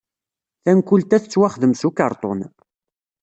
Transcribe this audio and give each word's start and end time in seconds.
Tankult-a 0.63 1.17
tettwaxdem 1.23 1.73
s 1.75 1.81
ukerṭun. 1.87 2.39